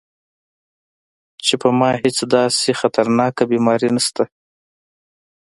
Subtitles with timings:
[1.45, 4.23] چې پۀ ما هېڅ داسې خطرناکه بيماري نشته-